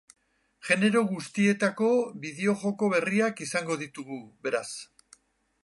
Genero 0.69 1.03
guztietako 1.09 1.89
bideo-joko 2.23 2.89
berriak 2.95 3.45
izango 3.47 3.77
ditugu, 3.83 4.19
beraz. 4.49 4.67